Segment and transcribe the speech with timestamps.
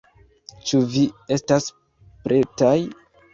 [0.71, 1.03] Ĉu vi
[1.35, 1.67] estas
[2.25, 2.73] pretaj?